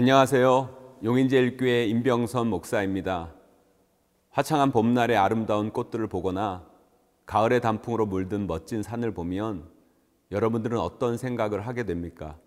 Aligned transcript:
안녕하세요. 0.00 1.00
용인제일교회 1.02 1.86
임병선 1.86 2.46
목사입니다. 2.46 3.34
화창한 4.30 4.70
봄날의 4.70 5.16
아름다운 5.16 5.72
꽃들을 5.72 6.06
보거나 6.06 6.64
가을의 7.26 7.60
단풍으로 7.60 8.06
물든 8.06 8.46
멋진 8.46 8.84
산을 8.84 9.12
보면 9.12 9.68
여러분들은 10.30 10.78
어떤 10.78 11.16
생각을 11.16 11.66
하게 11.66 11.82
됩니까? 11.82 12.38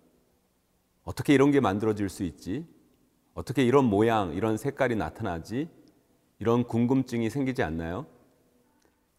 어떻게 1.04 1.34
이런 1.34 1.50
게 1.50 1.60
만들어질 1.60 2.08
수 2.08 2.22
있지? 2.22 2.66
어떻게 3.34 3.62
이런 3.62 3.84
모양, 3.84 4.32
이런 4.32 4.56
색깔이 4.56 4.96
나타나지? 4.96 5.68
이런 6.38 6.64
궁금증이 6.64 7.28
생기지 7.28 7.62
않나요? 7.62 8.06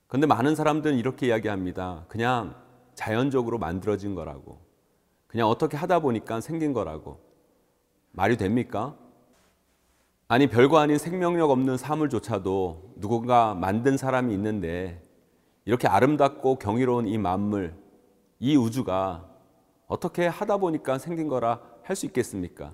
근데 0.08 0.26
많은 0.26 0.56
사람들은 0.56 0.98
이렇게 0.98 1.28
이야기합니다. 1.28 2.06
그냥 2.08 2.56
자연적으로 2.96 3.60
만들어진 3.60 4.16
거라고. 4.16 4.60
그냥 5.28 5.50
어떻게 5.50 5.78
하다 5.78 6.00
보니까 6.00 6.42
생긴 6.42 6.74
거라고. 6.74 7.23
말이 8.14 8.38
됩니까? 8.38 8.96
아니, 10.28 10.48
별거 10.48 10.78
아닌 10.78 10.98
생명력 10.98 11.50
없는 11.50 11.78
사물조차도 11.78 12.94
누군가 12.98 13.54
만든 13.54 13.98
사람이 13.98 14.34
있는데 14.34 15.02
이렇게 15.66 15.88
아름답고 15.88 16.60
경이로운 16.60 17.08
이 17.08 17.18
만물, 17.18 17.76
이 18.40 18.56
우주가 18.56 19.30
어떻게 19.88 20.28
하다 20.28 20.58
보니까 20.58 20.98
생긴 20.98 21.28
거라 21.28 21.60
할 21.84 21.96
수 21.96 22.06
있겠습니까? 22.06 22.74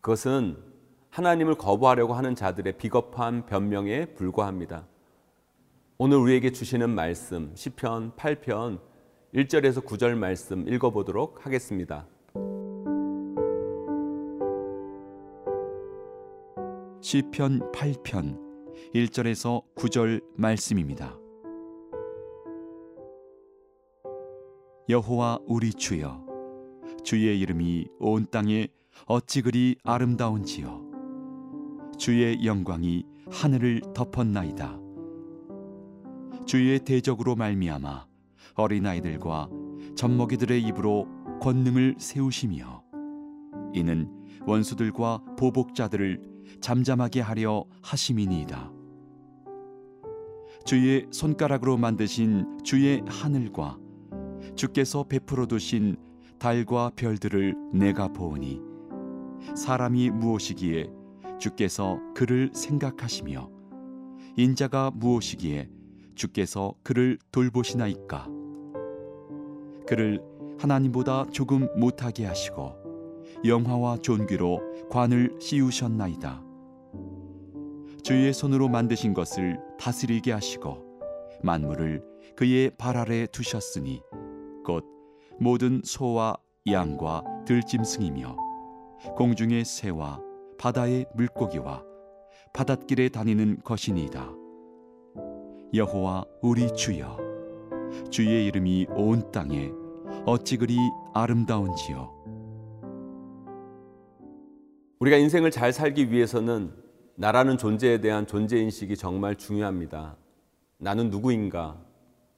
그것은 0.00 0.56
하나님을 1.10 1.54
거부하려고 1.54 2.14
하는 2.14 2.34
자들의 2.34 2.76
비겁한 2.78 3.46
변명에 3.46 4.06
불과합니다. 4.14 4.86
오늘 5.96 6.18
우리에게 6.18 6.52
주시는 6.52 6.90
말씀 6.90 7.52
시편 7.54 8.12
8편 8.16 8.80
1절에서 9.34 9.84
9절 9.84 10.14
말씀 10.16 10.68
읽어 10.68 10.90
보도록 10.90 11.46
하겠습니다. 11.46 12.06
시편 17.00 17.70
8편 17.70 18.36
1절에서 18.92 19.62
9절 19.76 20.20
말씀입니다. 20.36 21.16
여호와 24.88 25.38
우리 25.46 25.72
주여 25.72 26.26
주의 27.04 27.38
이름이 27.38 27.86
온 28.00 28.26
땅에 28.30 28.66
어찌 29.06 29.42
그리 29.42 29.76
아름다운지요 29.84 30.88
주의 31.98 32.44
영광이 32.44 33.04
하늘을 33.30 33.82
덮었나이다 33.94 34.80
주의 36.46 36.78
대적으로 36.80 37.36
말미암아 37.36 38.06
어린아이들과 38.54 39.48
젖먹이들의 39.94 40.62
입으로 40.62 41.06
권능을 41.40 41.94
세우시며 41.98 42.82
이는 43.74 44.10
원수들과 44.46 45.22
보복자들을 45.36 46.37
잠잠하게 46.60 47.20
하려 47.20 47.64
하심이니이다. 47.82 48.72
주의 50.64 51.06
손가락으로 51.10 51.76
만드신 51.76 52.58
주의 52.62 53.02
하늘과 53.06 53.78
주께서 54.54 55.04
베풀어 55.04 55.46
두신 55.46 55.96
달과 56.38 56.92
별들을 56.94 57.54
내가 57.72 58.08
보으니 58.08 58.60
사람이 59.54 60.10
무엇이기에 60.10 60.90
주께서 61.38 62.00
그를 62.14 62.50
생각하시며 62.52 63.50
인자가 64.36 64.90
무엇이기에 64.94 65.70
주께서 66.14 66.74
그를 66.82 67.18
돌보시나이까 67.32 68.28
그를 69.86 70.20
하나님보다 70.58 71.26
조금 71.30 71.68
못하게 71.76 72.26
하시고 72.26 72.87
영화와 73.44 73.98
존귀로 73.98 74.88
관을 74.90 75.36
씌우셨나이다. 75.40 76.42
주의 78.02 78.32
손으로 78.32 78.68
만드신 78.68 79.14
것을 79.14 79.58
다스리게 79.78 80.32
하시고 80.32 80.78
만물을 81.42 82.02
그의 82.36 82.70
발 82.76 82.96
아래 82.96 83.26
두셨으니 83.26 84.00
곧 84.64 84.84
모든 85.38 85.82
소와 85.84 86.36
양과 86.66 87.22
들짐승이며 87.46 88.36
공중의 89.16 89.64
새와 89.64 90.20
바다의 90.58 91.06
물고기와 91.14 91.84
바닷길에 92.52 93.08
다니는 93.08 93.60
것이니이다. 93.62 94.32
여호와 95.74 96.24
우리 96.42 96.72
주여 96.74 97.18
주의 98.10 98.46
이름이 98.46 98.86
온 98.90 99.30
땅에 99.30 99.70
어찌 100.26 100.56
그리 100.56 100.76
아름다운지요 101.14 102.18
우리가 105.00 105.16
인생을 105.16 105.50
잘 105.50 105.72
살기 105.72 106.10
위해서는 106.10 106.72
나라는 107.14 107.56
존재에 107.56 108.00
대한 108.00 108.26
존재 108.26 108.58
인식이 108.58 108.96
정말 108.96 109.36
중요합니다. 109.36 110.16
나는 110.78 111.10
누구인가? 111.10 111.76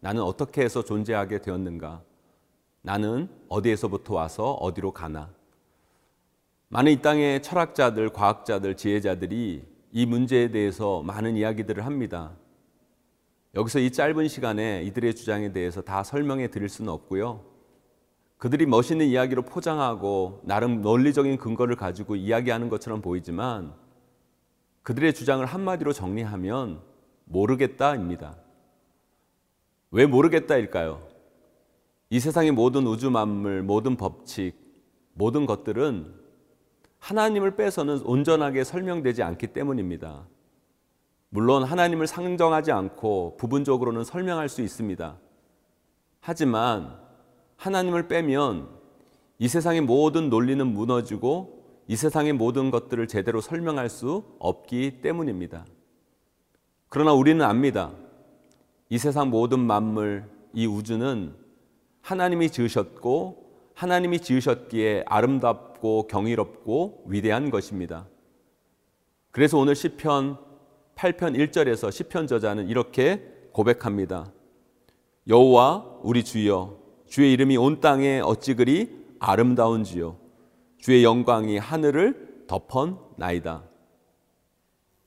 나는 0.01 0.23
어떻게 0.23 0.63
해서 0.63 0.83
존재하게 0.83 1.41
되었는가? 1.41 2.03
나는 2.83 3.29
어디에서부터 3.49 4.15
와서 4.15 4.53
어디로 4.53 4.93
가나? 4.93 5.31
많은 6.69 6.93
이 6.93 7.03
땅의 7.03 7.43
철학자들, 7.43 8.11
과학자들, 8.11 8.77
지혜자들이 8.77 9.65
이 9.93 10.07
문제에 10.07 10.51
대해서 10.51 11.03
많은 11.03 11.37
이야기들을 11.37 11.85
합니다. 11.85 12.33
여기서 13.55 13.81
이 13.81 13.91
짧은 13.91 14.29
시간에 14.29 14.83
이들의 14.85 15.15
주장에 15.15 15.53
대해서 15.53 15.81
다 15.83 16.05
설명해 16.05 16.49
드릴 16.49 16.69
수는 16.69 16.93
없고요. 16.93 17.45
그들이 18.41 18.65
멋있는 18.65 19.07
이야기로 19.07 19.43
포장하고 19.43 20.41
나름 20.45 20.81
논리적인 20.81 21.37
근거를 21.37 21.77
가지고 21.77 22.17
이야기하는 22.17 22.71
것처럼 22.71 23.03
보이지만 23.03 23.75
그들의 24.83 25.13
주장을 25.13 25.45
한마디로 25.45 25.93
정리하면 25.93 26.81
모르겠다입니다. 27.27 28.39
왜 29.91 30.07
모르겠다일까요? 30.07 31.07
이 32.09 32.19
세상의 32.19 32.53
모든 32.53 32.87
우주 32.87 33.11
만물, 33.11 33.63
모든 33.63 33.99
법칙, 33.99 34.55
모든 35.13 35.45
것들은 35.45 36.15
하나님을 36.99 37.57
빼서는 37.57 38.01
온전하게 38.07 38.65
설명되지 38.65 39.23
않기 39.23 39.49
때문입니다. 39.49 40.27
물론 41.29 41.63
하나님을 41.63 42.07
상정하지 42.07 42.73
않고 42.73 43.37
부분적으로는 43.37 44.03
설명할 44.03 44.49
수 44.49 44.63
있습니다. 44.63 45.19
하지만 46.21 47.10
하나님을 47.61 48.09
빼면 48.09 48.69
이 49.39 49.47
세상의 49.47 49.83
모든 49.83 50.31
논리는 50.31 50.67
무너지고 50.67 51.63
이 51.89 51.97
세상의 51.97 52.33
모든 52.33 52.71
것들을 52.71 53.07
제대로 53.07 53.43
설명할 53.43 53.91
수 53.91 54.25
없기 54.39 55.03
때문입니다. 55.03 55.67
그러나 56.89 57.13
우리는 57.13 57.45
압니다. 57.45 57.93
이 58.89 58.97
세상 58.97 59.29
모든 59.29 59.61
만물, 59.61 60.25
이 60.55 60.67
우주는 60.67 61.35
하나님이 62.01 62.51
지으셨고 62.51 63.51
하나님이 63.75 64.21
지으셨기에 64.21 65.05
아름답고 65.07 66.07
경이롭고 66.07 67.05
위대한 67.09 67.51
것입니다. 67.51 68.07
그래서 69.33 69.59
오늘 69.59 69.77
시편 69.77 70.39
8편 70.97 71.37
1절에서 71.37 71.93
시편 71.93 72.27
저자는 72.27 72.69
이렇게 72.69 73.23
고백합니다. 73.53 74.33
여호와 75.29 75.99
우리 76.03 76.25
주여 76.25 76.80
주의 77.11 77.33
이름이 77.33 77.57
온 77.57 77.81
땅에 77.81 78.21
어찌 78.21 78.55
그리 78.55 78.89
아름다운지요 79.19 80.17
주의 80.79 81.03
영광이 81.03 81.59
하늘을 81.59 82.45
덮었나이다. 82.47 83.65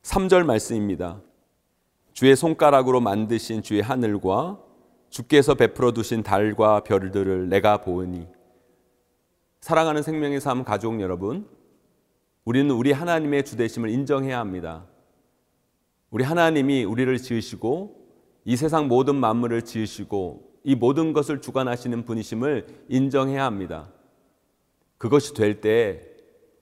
3절 0.02 0.44
말씀입니다. 0.44 1.22
주의 2.12 2.36
손가락으로 2.36 3.00
만드신 3.00 3.64
주의 3.64 3.82
하늘과 3.82 4.60
주께서 5.10 5.56
베풀어 5.56 5.94
두신 5.94 6.24
달과 6.24 6.82
별들을 6.82 7.48
내가 7.48 7.78
보으니 7.78 8.28
사랑하는 9.62 10.02
생명의 10.02 10.42
삶 10.42 10.66
가족 10.66 11.00
여러분 11.00 11.48
우리는 12.44 12.70
우리 12.70 12.92
하나님의 12.92 13.46
주되심을 13.46 13.90
인정해야 13.90 14.40
합니다. 14.40 14.86
우리 16.10 16.26
하나님이 16.26 16.84
우리를 16.84 17.18
지으시고 17.18 17.96
이 18.44 18.58
세상 18.58 18.90
모든 18.90 19.16
만물을 19.16 19.62
지으시고 19.62 20.53
이 20.64 20.76
모든 20.76 21.14
것을 21.14 21.42
주관하시는 21.42 22.06
분이심을 22.06 22.86
인정해야 22.90 23.46
합니다. 23.46 23.90
그것이 24.98 25.34
될 25.34 25.60
때 25.62 26.02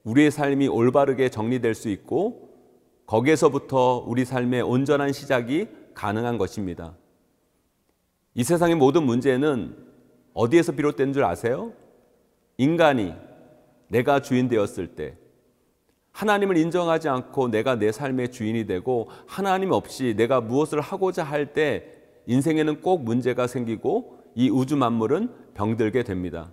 우리의 0.04 0.32
삶이 0.32 0.66
올바르게 0.66 1.28
정리될 1.28 1.74
수 1.74 1.88
있고 1.88 2.50
거기에서부터 3.06 4.04
우리 4.06 4.24
삶의 4.24 4.62
온전한 4.62 5.12
시작이 5.12 5.68
가능한 5.94 6.38
것입니다. 6.38 6.96
이 8.34 8.42
세상의 8.42 8.74
모든 8.76 9.04
문제는 9.04 9.76
어디에서 10.34 10.72
비롯된 10.72 11.12
줄 11.12 11.24
아세요? 11.24 11.72
인간이 12.56 13.14
내가 13.88 14.20
주인 14.22 14.48
되었을 14.48 14.88
때 14.96 15.16
하나님을 16.10 16.56
인정하지 16.56 17.08
않고 17.08 17.48
내가 17.48 17.76
내 17.76 17.92
삶의 17.92 18.32
주인이 18.32 18.66
되고 18.66 19.08
하나님 19.26 19.70
없이 19.70 20.14
내가 20.16 20.40
무엇을 20.40 20.80
하고자 20.80 21.22
할 21.22 21.52
때 21.52 22.01
인생에는 22.26 22.80
꼭 22.80 23.02
문제가 23.02 23.46
생기고 23.46 24.18
이 24.34 24.48
우주 24.48 24.76
만물은 24.76 25.30
병들게 25.54 26.04
됩니다. 26.04 26.50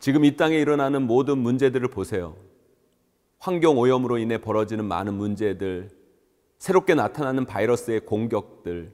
지금 0.00 0.24
이 0.24 0.36
땅에 0.36 0.56
일어나는 0.56 1.06
모든 1.06 1.38
문제들을 1.38 1.88
보세요. 1.88 2.36
환경 3.38 3.78
오염으로 3.78 4.18
인해 4.18 4.38
벌어지는 4.38 4.84
많은 4.84 5.14
문제들, 5.14 5.90
새롭게 6.58 6.94
나타나는 6.94 7.46
바이러스의 7.46 8.00
공격들, 8.00 8.92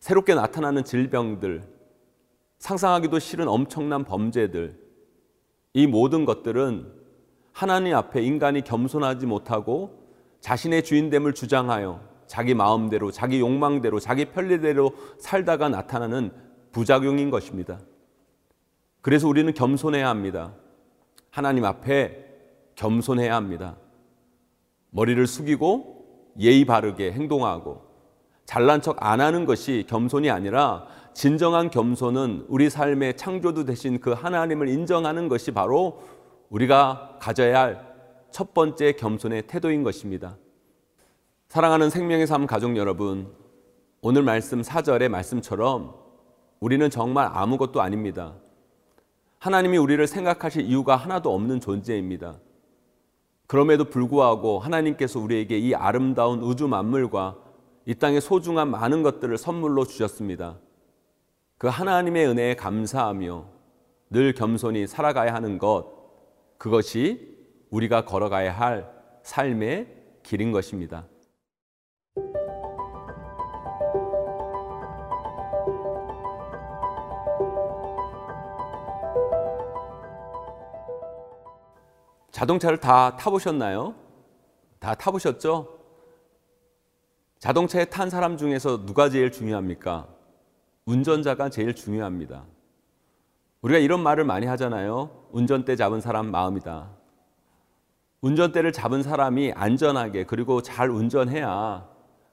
새롭게 0.00 0.34
나타나는 0.34 0.84
질병들, 0.84 1.62
상상하기도 2.58 3.18
싫은 3.18 3.48
엄청난 3.48 4.04
범죄들, 4.04 4.78
이 5.74 5.86
모든 5.86 6.24
것들은 6.24 6.92
하나님 7.52 7.94
앞에 7.94 8.22
인간이 8.22 8.62
겸손하지 8.62 9.26
못하고 9.26 10.00
자신의 10.40 10.84
주인됨을 10.84 11.34
주장하여 11.34 12.09
자기 12.30 12.54
마음대로, 12.54 13.10
자기 13.10 13.40
욕망대로, 13.40 13.98
자기 13.98 14.26
편리대로 14.26 14.92
살다가 15.18 15.68
나타나는 15.68 16.30
부작용인 16.70 17.30
것입니다. 17.30 17.80
그래서 19.02 19.26
우리는 19.26 19.52
겸손해야 19.52 20.08
합니다. 20.08 20.54
하나님 21.30 21.64
앞에 21.64 22.24
겸손해야 22.76 23.34
합니다. 23.34 23.76
머리를 24.90 25.26
숙이고 25.26 26.32
예의 26.38 26.64
바르게 26.64 27.10
행동하고 27.10 27.82
잘난 28.44 28.80
척 28.80 29.04
안 29.04 29.20
하는 29.20 29.44
것이 29.44 29.84
겸손이 29.88 30.30
아니라 30.30 30.86
진정한 31.12 31.70
겸손은 31.70 32.46
우리 32.48 32.70
삶의 32.70 33.16
창조주 33.16 33.64
되신 33.64 33.98
그 33.98 34.12
하나님을 34.12 34.68
인정하는 34.68 35.28
것이 35.28 35.50
바로 35.50 36.00
우리가 36.50 37.18
가져야 37.20 37.60
할 37.60 37.90
첫 38.30 38.54
번째 38.54 38.92
겸손의 38.92 39.46
태도인 39.46 39.82
것입니다. 39.82 40.36
사랑하는 41.50 41.90
생명의 41.90 42.28
삶 42.28 42.46
가족 42.46 42.76
여러분, 42.76 43.26
오늘 44.02 44.22
말씀 44.22 44.62
4절의 44.62 45.08
말씀처럼 45.08 45.96
우리는 46.60 46.88
정말 46.90 47.28
아무것도 47.28 47.82
아닙니다. 47.82 48.36
하나님이 49.40 49.76
우리를 49.76 50.06
생각하실 50.06 50.66
이유가 50.66 50.94
하나도 50.94 51.34
없는 51.34 51.58
존재입니다. 51.58 52.38
그럼에도 53.48 53.86
불구하고 53.86 54.60
하나님께서 54.60 55.18
우리에게 55.18 55.58
이 55.58 55.74
아름다운 55.74 56.40
우주 56.40 56.68
만물과 56.68 57.36
이 57.84 57.96
땅의 57.96 58.20
소중한 58.20 58.70
많은 58.70 59.02
것들을 59.02 59.36
선물로 59.36 59.86
주셨습니다. 59.86 60.56
그 61.58 61.66
하나님의 61.66 62.28
은혜에 62.28 62.54
감사하며 62.54 63.44
늘 64.10 64.34
겸손히 64.34 64.86
살아가야 64.86 65.34
하는 65.34 65.58
것, 65.58 65.86
그것이 66.58 67.36
우리가 67.70 68.04
걸어가야 68.04 68.56
할 68.56 68.88
삶의 69.24 69.88
길인 70.22 70.52
것입니다. 70.52 71.06
자동차를 82.40 82.78
다 82.78 83.16
타보셨나요? 83.18 83.94
다 84.78 84.94
타보셨죠? 84.94 85.78
자동차에 87.38 87.84
탄 87.84 88.08
사람 88.08 88.38
중에서 88.38 88.86
누가 88.86 89.10
제일 89.10 89.30
중요합니까? 89.30 90.08
운전자가 90.86 91.50
제일 91.50 91.74
중요합니다. 91.74 92.46
우리가 93.60 93.78
이런 93.78 94.02
말을 94.02 94.24
많이 94.24 94.46
하잖아요. 94.46 95.10
운전대 95.32 95.76
잡은 95.76 96.00
사람 96.00 96.30
마음이다. 96.30 96.88
운전대를 98.22 98.72
잡은 98.72 99.02
사람이 99.02 99.52
안전하게 99.54 100.24
그리고 100.24 100.62
잘 100.62 100.88
운전해야 100.88 101.86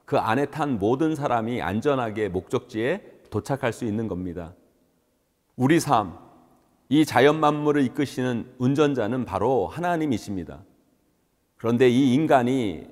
그 0.06 0.16
안에 0.16 0.46
탄 0.46 0.78
모든 0.78 1.14
사람이 1.14 1.60
안전하게 1.60 2.30
목적지에 2.30 3.24
도착할 3.28 3.74
수 3.74 3.84
있는 3.84 4.08
겁니다. 4.08 4.54
우리 5.54 5.78
삶, 5.78 6.16
이 6.90 7.04
자연 7.04 7.38
만물을 7.38 7.82
이끄시는 7.82 8.54
운전자는 8.58 9.26
바로 9.26 9.66
하나님이십니다. 9.66 10.62
그런데 11.56 11.90
이 11.90 12.14
인간이 12.14 12.88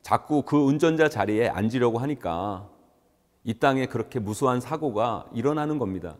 자꾸 0.00 0.42
그 0.42 0.56
운전자 0.56 1.08
자리에 1.08 1.48
앉으려고 1.48 1.98
하니까 1.98 2.70
이 3.44 3.52
땅에 3.54 3.86
그렇게 3.86 4.18
무수한 4.18 4.60
사고가 4.60 5.28
일어나는 5.34 5.78
겁니다. 5.78 6.16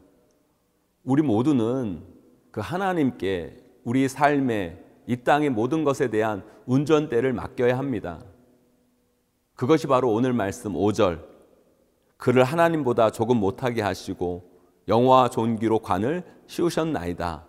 우리 1.02 1.22
모두는 1.22 2.02
그 2.50 2.60
하나님께 2.60 3.56
우리 3.84 4.06
삶에 4.06 4.84
이 5.06 5.16
땅의 5.16 5.50
모든 5.50 5.84
것에 5.84 6.08
대한 6.10 6.44
운전대를 6.66 7.32
맡겨야 7.32 7.78
합니다. 7.78 8.22
그것이 9.54 9.86
바로 9.86 10.12
오늘 10.12 10.34
말씀 10.34 10.74
5절. 10.74 11.24
그를 12.18 12.44
하나님보다 12.44 13.10
조금 13.10 13.38
못하게 13.38 13.80
하시고 13.80 14.49
영화 14.90 15.30
존귀로 15.30 15.78
관을 15.78 16.24
씌우셨나이다. 16.46 17.46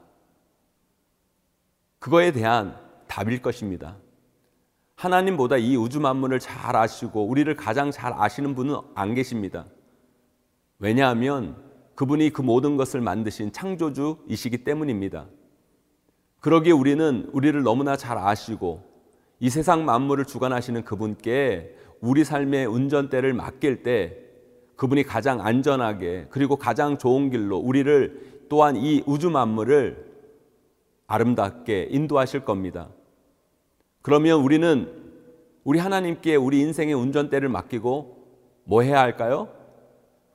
그거에 2.00 2.32
대한 2.32 2.78
답일 3.08 3.42
것입니다. 3.42 3.98
하나님보다 4.96 5.58
이 5.58 5.76
우주 5.76 6.00
만물을 6.00 6.40
잘 6.40 6.76
아시고 6.76 7.26
우리를 7.26 7.54
가장 7.56 7.90
잘 7.90 8.14
아시는 8.14 8.54
분은 8.54 8.76
안 8.94 9.16
계십니다. 9.16 9.66
왜냐하면 10.78 11.56
그분이 11.96 12.30
그 12.30 12.44
모든 12.44 12.78
것을 12.78 13.02
만드신 13.02 13.52
창조주이시기 13.52 14.64
때문입니다. 14.64 15.26
그러기에 16.40 16.72
우리는 16.72 17.30
우리를 17.34 17.62
너무나 17.64 17.98
잘 17.98 18.18
아시고 18.18 18.84
이 19.40 19.50
세상 19.50 19.86
만물을 19.86 20.26
주관하시는 20.26 20.84
그분께 20.84 21.76
우리 22.00 22.24
삶의 22.24 22.68
운전대를 22.68 23.34
맡길 23.34 23.82
때 23.82 24.31
그분이 24.76 25.04
가장 25.04 25.46
안전하게 25.46 26.28
그리고 26.30 26.56
가장 26.56 26.98
좋은 26.98 27.30
길로 27.30 27.58
우리를 27.58 28.46
또한 28.50 28.76
이 28.76 29.04
우주 29.06 29.30
만물을 29.30 30.12
아름답게 31.08 31.90
인도하실 31.92 32.46
겁니다. 32.46 32.90
그러면 34.02 34.42
우리는 34.42 34.92
우리 35.64 35.78
하나님께 35.78 36.36
우리 36.36 36.60
인생의 36.62 36.94
운전대를 36.94 37.50
맡기고 37.50 38.18
뭐 38.64 38.82
해야 38.82 39.00
할까요? 39.00 39.50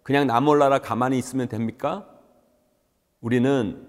그냥 0.02 0.26
나 0.26 0.40
몰라라 0.40 0.78
가만히 0.78 1.18
있으면 1.18 1.48
됩니까? 1.48 2.06
우리는 3.20 3.86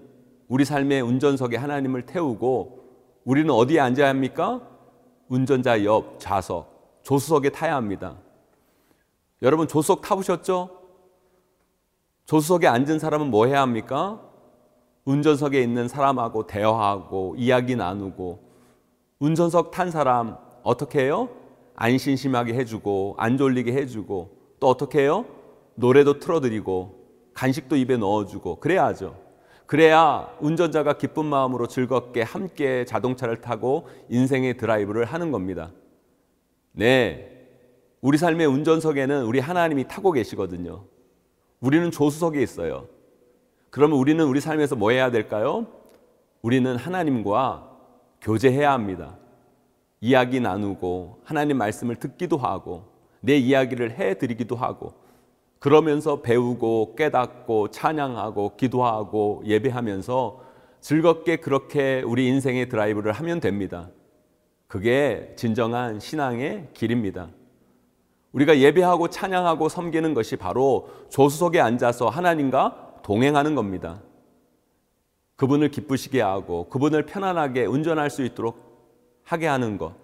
우리 0.48 0.64
삶의 0.64 1.02
운전석에 1.02 1.56
하나님을 1.56 2.06
태우고 2.06 2.78
우리는 3.24 3.50
어디에 3.50 3.78
앉아야 3.78 4.08
합니까? 4.08 4.62
운전자 5.28 5.84
옆 5.84 6.18
좌석, 6.18 7.00
조수석에 7.02 7.50
타야 7.50 7.76
합니다. 7.76 8.16
여러분 9.42 9.68
조수석 9.68 10.02
타보셨죠? 10.02 10.70
조수석에 12.24 12.66
앉은 12.66 12.98
사람은 12.98 13.30
뭐 13.30 13.46
해야 13.46 13.62
합니까? 13.62 14.20
운전석에 15.04 15.62
있는 15.62 15.88
사람하고 15.88 16.46
대화하고 16.46 17.34
이야기 17.38 17.76
나누고 17.76 18.46
운전석 19.20 19.70
탄 19.70 19.90
사람 19.90 20.36
어떻게 20.62 21.00
해요? 21.00 21.28
안심심하게 21.76 22.54
해주고 22.54 23.14
안 23.16 23.38
졸리게 23.38 23.72
해주고 23.72 24.36
또 24.60 24.68
어떻게 24.68 25.00
해요? 25.02 25.24
노래도 25.76 26.18
틀어드리고 26.18 26.98
간식도 27.32 27.76
입에 27.76 27.96
넣어주고 27.96 28.56
그래야죠. 28.56 29.16
그래야 29.66 30.28
운전자가 30.40 30.94
기쁜 30.94 31.26
마음으로 31.26 31.68
즐겁게 31.68 32.22
함께 32.22 32.84
자동차를 32.84 33.40
타고 33.40 33.86
인생의 34.08 34.56
드라이브를 34.56 35.04
하는 35.04 35.30
겁니다. 35.30 35.70
네. 36.72 37.27
우리 38.00 38.16
삶의 38.16 38.46
운전석에는 38.46 39.24
우리 39.24 39.40
하나님이 39.40 39.88
타고 39.88 40.12
계시거든요. 40.12 40.84
우리는 41.60 41.90
조수석에 41.90 42.40
있어요. 42.40 42.86
그러면 43.70 43.98
우리는 43.98 44.24
우리 44.24 44.40
삶에서 44.40 44.76
뭐 44.76 44.90
해야 44.90 45.10
될까요? 45.10 45.66
우리는 46.42 46.76
하나님과 46.76 47.70
교제해야 48.20 48.72
합니다. 48.72 49.16
이야기 50.00 50.38
나누고 50.40 51.22
하나님 51.24 51.58
말씀을 51.58 51.96
듣기도 51.96 52.36
하고 52.36 52.84
내 53.20 53.36
이야기를 53.36 53.98
해 53.98 54.14
드리기도 54.14 54.54
하고 54.54 54.92
그러면서 55.58 56.22
배우고 56.22 56.94
깨닫고 56.94 57.72
찬양하고 57.72 58.56
기도하고 58.56 59.42
예배하면서 59.44 60.40
즐겁게 60.80 61.36
그렇게 61.36 62.02
우리 62.06 62.28
인생의 62.28 62.68
드라이브를 62.68 63.10
하면 63.10 63.40
됩니다. 63.40 63.90
그게 64.68 65.32
진정한 65.36 65.98
신앙의 65.98 66.68
길입니다. 66.74 67.30
우리가 68.32 68.58
예배하고 68.58 69.08
찬양하고 69.08 69.68
섬기는 69.68 70.14
것이 70.14 70.36
바로 70.36 70.88
조수석에 71.08 71.60
앉아서 71.60 72.08
하나님과 72.08 73.00
동행하는 73.02 73.54
겁니다. 73.54 74.02
그분을 75.36 75.70
기쁘시게 75.70 76.20
하고 76.20 76.68
그분을 76.68 77.06
편안하게 77.06 77.66
운전할 77.66 78.10
수 78.10 78.22
있도록 78.22 79.22
하게 79.22 79.46
하는 79.46 79.78
것. 79.78 79.94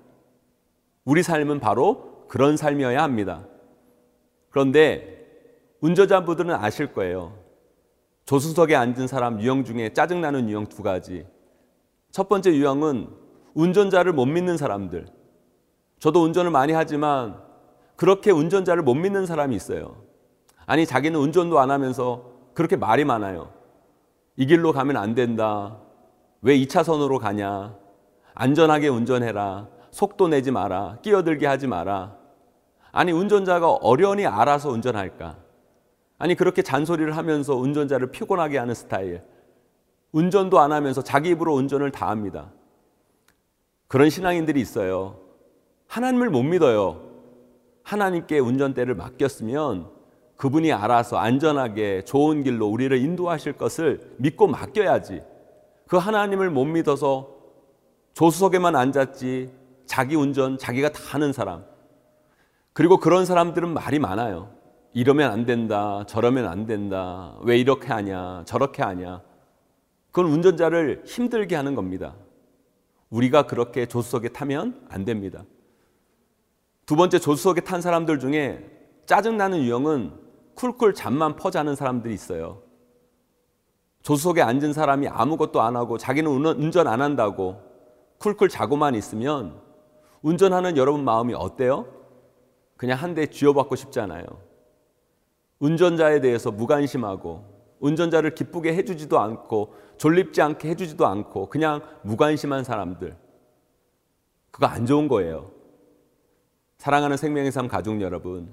우리 1.04 1.22
삶은 1.22 1.60
바로 1.60 2.24
그런 2.28 2.56
삶이어야 2.56 3.02
합니다. 3.02 3.46
그런데 4.48 5.26
운전자분들은 5.80 6.54
아실 6.54 6.92
거예요. 6.92 7.36
조수석에 8.24 8.74
앉은 8.74 9.06
사람 9.06 9.40
유형 9.42 9.64
중에 9.64 9.92
짜증나는 9.92 10.48
유형 10.48 10.66
두 10.66 10.82
가지. 10.82 11.26
첫 12.10 12.28
번째 12.28 12.54
유형은 12.54 13.08
운전자를 13.54 14.12
못 14.12 14.24
믿는 14.24 14.56
사람들. 14.56 15.06
저도 15.98 16.22
운전을 16.22 16.50
많이 16.50 16.72
하지만 16.72 17.43
그렇게 17.96 18.30
운전자를 18.30 18.82
못 18.82 18.94
믿는 18.94 19.26
사람이 19.26 19.54
있어요. 19.54 19.96
아니, 20.66 20.86
자기는 20.86 21.18
운전도 21.18 21.58
안 21.58 21.70
하면서 21.70 22.30
그렇게 22.54 22.76
말이 22.76 23.04
많아요. 23.04 23.52
이 24.36 24.46
길로 24.46 24.72
가면 24.72 24.96
안 24.96 25.14
된다. 25.14 25.78
왜 26.42 26.56
2차선으로 26.58 27.18
가냐? 27.18 27.76
안전하게 28.34 28.88
운전해라. 28.88 29.68
속도 29.90 30.28
내지 30.28 30.50
마라. 30.50 30.98
끼어들게 31.02 31.46
하지 31.46 31.66
마라. 31.66 32.16
아니, 32.90 33.12
운전자가 33.12 33.70
어련히 33.70 34.26
알아서 34.26 34.70
운전할까? 34.70 35.36
아니, 36.18 36.34
그렇게 36.34 36.62
잔소리를 36.62 37.16
하면서 37.16 37.54
운전자를 37.54 38.10
피곤하게 38.10 38.58
하는 38.58 38.74
스타일. 38.74 39.22
운전도 40.12 40.60
안 40.60 40.72
하면서 40.72 41.02
자기 41.02 41.30
입으로 41.30 41.54
운전을 41.54 41.90
다 41.90 42.08
합니다. 42.08 42.50
그런 43.88 44.10
신앙인들이 44.10 44.60
있어요. 44.60 45.18
하나님을 45.88 46.30
못 46.30 46.42
믿어요. 46.42 47.03
하나님께 47.84 48.38
운전대를 48.38 48.94
맡겼으면 48.96 49.88
그분이 50.36 50.72
알아서 50.72 51.16
안전하게 51.18 52.02
좋은 52.04 52.42
길로 52.42 52.66
우리를 52.66 52.96
인도하실 52.96 53.52
것을 53.52 54.14
믿고 54.16 54.48
맡겨야지. 54.48 55.22
그 55.86 55.96
하나님을 55.96 56.50
못 56.50 56.64
믿어서 56.64 57.30
조수석에만 58.14 58.74
앉았지 58.74 59.52
자기 59.86 60.16
운전 60.16 60.58
자기가 60.58 60.90
다 60.90 61.00
하는 61.10 61.32
사람. 61.32 61.64
그리고 62.72 62.98
그런 62.98 63.26
사람들은 63.26 63.72
말이 63.72 63.98
많아요. 63.98 64.50
이러면 64.92 65.30
안 65.30 65.44
된다. 65.44 66.04
저러면 66.08 66.46
안 66.46 66.66
된다. 66.66 67.36
왜 67.42 67.58
이렇게 67.58 67.88
하냐. 67.88 68.44
저렇게 68.46 68.82
하냐. 68.82 69.22
그건 70.10 70.30
운전자를 70.30 71.02
힘들게 71.06 71.54
하는 71.54 71.74
겁니다. 71.74 72.14
우리가 73.10 73.46
그렇게 73.46 73.86
조수석에 73.86 74.30
타면 74.30 74.86
안 74.88 75.04
됩니다. 75.04 75.44
두 76.86 76.96
번째 76.96 77.18
조수석에 77.18 77.62
탄 77.62 77.80
사람들 77.80 78.18
중에 78.18 78.70
짜증나는 79.06 79.58
유형은 79.62 80.12
쿨쿨 80.54 80.94
잠만 80.94 81.36
퍼자는 81.36 81.74
사람들이 81.74 82.12
있어요. 82.14 82.62
조수석에 84.02 84.42
앉은 84.42 84.72
사람이 84.72 85.08
아무것도 85.08 85.62
안 85.62 85.76
하고 85.76 85.96
자기는 85.96 86.30
운전 86.30 86.86
안 86.86 87.00
한다고 87.00 87.60
쿨쿨 88.18 88.48
자고만 88.48 88.94
있으면 88.94 89.58
운전하는 90.22 90.76
여러분 90.76 91.04
마음이 91.04 91.34
어때요? 91.34 91.86
그냥 92.76 92.98
한 92.98 93.14
대 93.14 93.26
쥐어박고 93.26 93.76
싶잖아요. 93.76 94.24
운전자에 95.58 96.20
대해서 96.20 96.50
무관심하고 96.50 97.44
운전자를 97.80 98.34
기쁘게 98.34 98.74
해주지도 98.74 99.18
않고 99.18 99.74
졸립지 99.96 100.42
않게 100.42 100.68
해주지도 100.70 101.06
않고 101.06 101.48
그냥 101.48 101.80
무관심한 102.02 102.64
사람들. 102.64 103.16
그거 104.50 104.66
안 104.66 104.84
좋은 104.86 105.08
거예요. 105.08 105.50
사랑하는 106.84 107.16
생명의 107.16 107.50
삶 107.50 107.66
가족 107.66 108.02
여러분, 108.02 108.52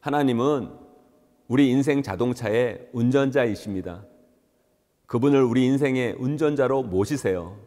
하나님은 0.00 0.70
우리 1.48 1.68
인생 1.68 2.02
자동차의 2.02 2.88
운전자이십니다. 2.94 4.06
그분을 5.04 5.42
우리 5.42 5.66
인생의 5.66 6.16
운전자로 6.18 6.84
모시세요. 6.84 7.58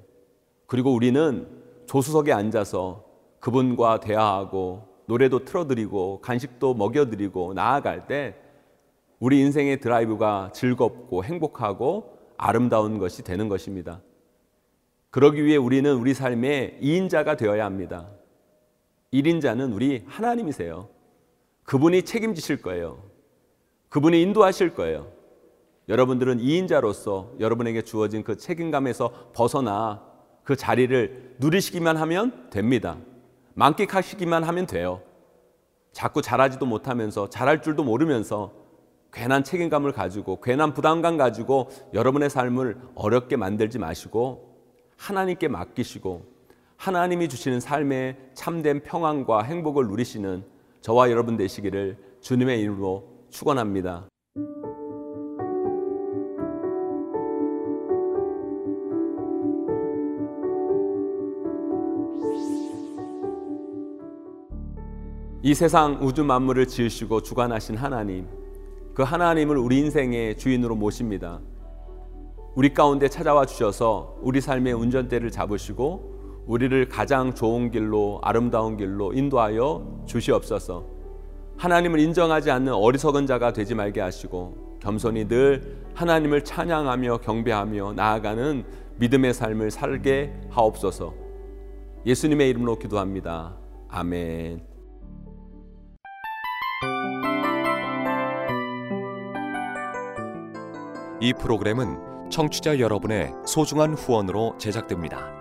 그리고 0.66 0.92
우리는 0.92 1.48
조수석에 1.86 2.34
앉아서 2.34 3.06
그분과 3.42 4.00
대화하고 4.00 4.88
노래도 5.06 5.46
틀어드리고 5.46 6.22
간식도 6.22 6.74
먹여드리고 6.74 7.54
나아갈 7.54 8.08
때 8.08 8.34
우리 9.20 9.40
인생의 9.42 9.82
드라이브가 9.82 10.50
즐겁고 10.52 11.24
행복하고 11.24 12.18
아름다운 12.38 12.98
것이 12.98 13.22
되는 13.24 13.48
것입니다. 13.50 14.02
그러기 15.12 15.46
위해 15.46 15.58
우리는 15.58 15.94
우리 15.94 16.16
삶의 16.16 16.80
2인자가 16.82 17.38
되어야 17.38 17.66
합니다. 17.66 18.08
1인자는 19.14 19.74
우리 19.74 20.04
하나님이세요. 20.08 20.88
그분이 21.64 22.04
책임지실 22.04 22.62
거예요. 22.62 23.04
그분이 23.90 24.22
인도하실 24.22 24.74
거예요. 24.74 25.12
여러분들은 25.90 26.40
2인자로서 26.40 27.40
여러분에게 27.40 27.82
주어진 27.82 28.24
그 28.24 28.38
책임감에서 28.38 29.32
벗어나 29.34 30.02
그 30.44 30.56
자리를 30.56 31.36
누리시기만 31.40 31.98
하면 31.98 32.50
됩니다. 32.50 32.98
만끽하시기만 33.54 34.44
하면 34.44 34.66
돼요. 34.66 35.02
자꾸 35.92 36.22
잘하지도 36.22 36.66
못하면서 36.66 37.30
잘할 37.30 37.62
줄도 37.62 37.84
모르면서 37.84 38.54
괜한 39.12 39.44
책임감을 39.44 39.92
가지고 39.92 40.40
괜한 40.40 40.74
부담감 40.74 41.18
가지고 41.18 41.70
여러분의 41.94 42.30
삶을 42.30 42.78
어렵게 42.96 43.36
만들지 43.36 43.78
마시고 43.78 44.56
하나님께 44.96 45.50
맡기시고 45.50 46.26
하나님이 46.82 47.30
주시는 47.30 47.60
삶의 47.60 48.18
참된 48.34 48.82
평안과 48.82 49.44
행복을 49.44 49.86
누리시는 49.86 50.44
저와 50.82 51.12
여러분 51.12 51.38
되시기를 51.38 51.96
주님의 52.22 52.60
이름으로 52.60 53.08
축원합니다. 53.30 54.08
이 65.44 65.54
세상 65.54 66.00
우주 66.02 66.24
만물을 66.24 66.66
지으시고 66.66 67.22
주관하신 67.22 67.78
하나님, 67.78 68.28
그 68.96 69.04
하나님을 69.04 69.56
우리 69.56 69.78
인생의 69.78 70.36
주인으로 70.36 70.76
모십니다. 70.76 71.42
우리 72.56 72.74
가운데 72.74 73.08
찾아와 73.08 73.46
주셔서 73.46 74.18
우리 74.24 74.42
삶의 74.42 74.74
운전대를 74.74 75.30
잡으시고 75.30 76.11
우리를 76.52 76.90
가장 76.90 77.34
좋은 77.34 77.72
길로 77.72 78.20
아름다운 78.22 78.76
길로 78.76 79.14
인도하여 79.14 80.04
주시옵소서. 80.06 80.84
하나님을 81.56 82.02
인정하지 82.02 82.52
않는 82.52 82.74
어리석은 82.74 83.26
자가 83.26 83.54
되지 83.54 83.74
말게 83.74 84.02
하시고 84.02 84.80
겸손히 84.82 85.30
늘 85.30 85.78
하나님을 85.96 86.44
찬양하며 86.44 87.20
경배하며 87.20 87.94
나아가는 87.94 88.66
믿음의 88.98 89.34
삶을 89.34 89.72
살게 89.72 90.34
하옵소서. 90.50 91.14
예수님의 92.06 92.50
이름으로 92.50 92.80
기도합니다. 92.80 93.56
아멘. 93.88 94.62
이 101.22 101.34
프로그램은 101.40 102.30
청취자 102.30 102.80
여러분의 102.80 103.32
소중한 103.46 103.94
후원으로 103.94 104.56
제작됩니다. 104.58 105.41